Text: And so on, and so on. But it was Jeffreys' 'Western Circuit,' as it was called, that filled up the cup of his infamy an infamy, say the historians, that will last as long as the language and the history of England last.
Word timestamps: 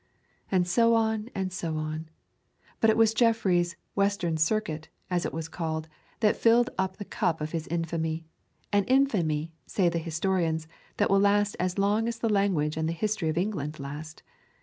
And 0.51 0.67
so 0.67 0.95
on, 0.95 1.29
and 1.35 1.53
so 1.53 1.75
on. 1.75 2.09
But 2.79 2.89
it 2.89 2.97
was 2.97 3.13
Jeffreys' 3.13 3.75
'Western 3.93 4.35
Circuit,' 4.35 4.89
as 5.11 5.27
it 5.27 5.31
was 5.31 5.47
called, 5.47 5.87
that 6.21 6.35
filled 6.35 6.71
up 6.75 6.97
the 6.97 7.05
cup 7.05 7.39
of 7.39 7.51
his 7.51 7.67
infamy 7.67 8.25
an 8.73 8.83
infamy, 8.85 9.51
say 9.67 9.89
the 9.89 9.99
historians, 9.99 10.67
that 10.97 11.11
will 11.11 11.19
last 11.19 11.55
as 11.59 11.77
long 11.77 12.07
as 12.07 12.17
the 12.17 12.33
language 12.33 12.77
and 12.77 12.89
the 12.89 12.93
history 12.93 13.29
of 13.29 13.37
England 13.37 13.79
last. 13.79 14.23